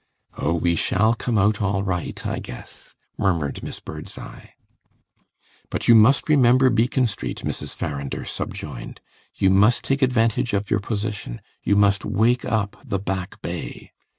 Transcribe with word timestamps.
"Oh, 0.39 0.55
we 0.55 0.73
shall 0.75 1.13
come 1.13 1.37
out 1.37 1.61
all 1.61 1.83
right, 1.83 2.25
I 2.25 2.39
guess," 2.39 2.95
murmured 3.19 3.61
Miss 3.61 3.79
Birdseye. 3.79 4.47
"But 5.69 5.87
you 5.87 5.93
must 5.93 6.27
remember 6.27 6.71
Beacon 6.71 7.05
Street," 7.05 7.43
Mrs. 7.45 7.75
Farrinder 7.75 8.25
subjoined. 8.25 8.99
"You 9.35 9.51
must 9.51 9.83
take 9.83 10.01
advantage 10.01 10.53
of 10.53 10.71
your 10.71 10.79
position 10.79 11.39
you 11.63 11.75
must 11.75 12.03
wake 12.03 12.45
up 12.45 12.77
the 12.83 12.97
Back 12.97 13.39
Bay!" 13.43 13.91